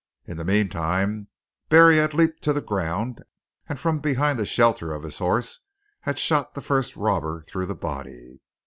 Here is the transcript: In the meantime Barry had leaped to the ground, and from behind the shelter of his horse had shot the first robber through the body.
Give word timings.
In 0.25 0.37
the 0.37 0.43
meantime 0.43 1.27
Barry 1.69 1.97
had 1.97 2.15
leaped 2.15 2.41
to 2.45 2.53
the 2.53 2.59
ground, 2.61 3.23
and 3.69 3.79
from 3.79 3.99
behind 3.99 4.39
the 4.39 4.47
shelter 4.47 4.91
of 4.95 5.03
his 5.03 5.19
horse 5.19 5.59
had 5.99 6.17
shot 6.17 6.55
the 6.55 6.61
first 6.61 6.95
robber 6.95 7.43
through 7.43 7.67
the 7.67 7.75
body. 7.75 8.41